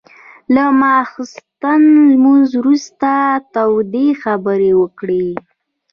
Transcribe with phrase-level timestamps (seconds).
[0.53, 3.11] له ماخستن لمونځ وروسته
[3.53, 5.27] تودې خبرې وکړې.